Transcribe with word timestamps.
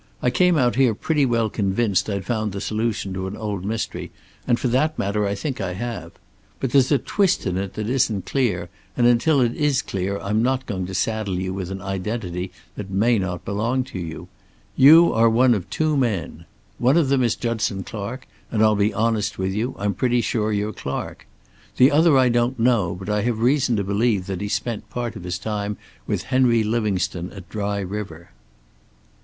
I 0.19 0.31
came 0.31 0.57
out 0.57 0.77
here 0.77 0.95
pretty 0.95 1.27
well 1.27 1.47
convinced 1.47 2.09
I'd 2.09 2.25
found 2.25 2.53
the 2.53 2.59
solution 2.59 3.13
to 3.13 3.27
an 3.27 3.37
old 3.37 3.63
mystery, 3.63 4.09
and 4.47 4.59
for 4.59 4.67
that 4.69 4.97
matter 4.97 5.27
I 5.27 5.35
think 5.35 5.61
I 5.61 5.73
have. 5.73 6.13
But 6.59 6.71
there's 6.71 6.91
a 6.91 6.97
twist 6.97 7.45
in 7.45 7.55
it 7.55 7.75
that 7.75 7.87
isn't 7.87 8.25
clear, 8.25 8.69
and 8.97 9.05
until 9.05 9.41
it 9.41 9.53
is 9.53 9.83
clear 9.83 10.17
I'm 10.19 10.41
not 10.41 10.65
going 10.65 10.87
to 10.87 10.95
saddle 10.95 11.37
you 11.39 11.53
with 11.53 11.69
an 11.69 11.83
identity 11.83 12.51
that 12.75 12.89
may 12.89 13.19
not 13.19 13.45
belong 13.45 13.83
to 13.93 13.99
you. 13.99 14.27
You 14.75 15.13
are 15.13 15.29
one 15.29 15.53
of 15.53 15.69
two 15.69 15.95
men. 15.95 16.45
One 16.79 16.97
of 16.97 17.09
them 17.09 17.21
is 17.21 17.35
Judson 17.35 17.83
Clark, 17.83 18.25
and 18.49 18.63
I'll 18.63 18.75
be 18.75 18.95
honest 18.95 19.37
with 19.37 19.53
you; 19.53 19.75
I'm 19.77 19.93
pretty 19.93 20.21
sure 20.21 20.51
you're 20.51 20.73
Clark. 20.73 21.27
The 21.77 21.91
other 21.91 22.17
I 22.17 22.27
don't 22.29 22.57
know, 22.57 22.95
but 22.95 23.07
I 23.07 23.21
have 23.21 23.37
reason 23.37 23.75
to 23.75 23.83
believe 23.83 24.25
that 24.25 24.41
he 24.41 24.47
spent 24.49 24.89
part 24.89 25.15
of 25.15 25.23
his 25.23 25.37
time 25.37 25.77
with 26.07 26.23
Henry 26.23 26.63
Livingstone 26.63 27.31
at 27.33 27.47
Dry 27.49 27.81
River." 27.81 28.31